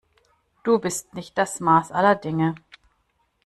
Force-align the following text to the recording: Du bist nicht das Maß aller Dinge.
Du 0.63 0.79
bist 0.79 1.13
nicht 1.13 1.37
das 1.37 1.59
Maß 1.59 1.91
aller 1.91 2.15
Dinge. 2.15 2.55